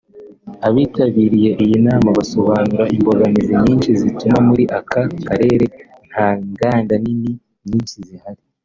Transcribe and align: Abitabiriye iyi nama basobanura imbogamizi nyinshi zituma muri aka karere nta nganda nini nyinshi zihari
Abitabiriye 0.67 1.49
iyi 1.63 1.77
nama 1.87 2.09
basobanura 2.17 2.83
imbogamizi 2.95 3.53
nyinshi 3.63 3.89
zituma 4.01 4.39
muri 4.47 4.63
aka 4.79 5.01
karere 5.27 5.65
nta 6.09 6.29
nganda 6.45 6.93
nini 7.03 7.31
nyinshi 7.69 7.97
zihari 8.07 8.43